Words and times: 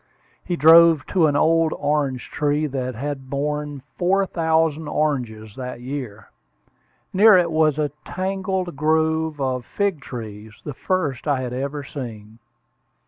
He 0.43 0.55
drove 0.55 1.05
to 1.13 1.27
an 1.27 1.35
old 1.35 1.75
orange 1.77 2.31
tree 2.31 2.65
that 2.65 2.95
had 2.95 3.29
borne 3.29 3.83
four 3.99 4.25
thousand 4.25 4.87
oranges 4.87 5.55
that 5.57 5.79
year. 5.81 6.31
Near 7.13 7.37
it 7.37 7.51
was 7.51 7.77
a 7.77 7.91
tangled 8.03 8.75
grove 8.75 9.39
of 9.39 9.63
fig 9.63 9.99
trees, 10.01 10.59
the 10.63 10.73
first 10.73 11.27
I 11.27 11.41
had 11.41 11.53
ever 11.53 11.83
seen. 11.83 12.39